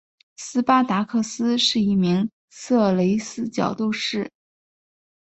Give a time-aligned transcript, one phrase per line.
[0.35, 4.31] 斯巴达克斯是一名色雷斯角斗士。